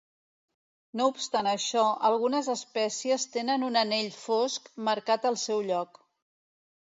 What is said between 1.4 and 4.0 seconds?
això, algunes espècies tenen un